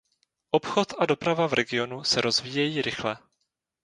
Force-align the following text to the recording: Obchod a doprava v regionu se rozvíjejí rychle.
Obchod 0.51 0.93
a 0.99 1.05
doprava 1.05 1.47
v 1.47 1.53
regionu 1.53 2.03
se 2.03 2.21
rozvíjejí 2.21 2.81
rychle. 2.81 3.17